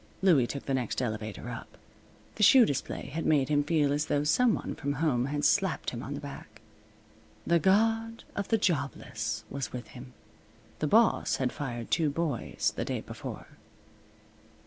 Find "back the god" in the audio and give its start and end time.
6.19-8.23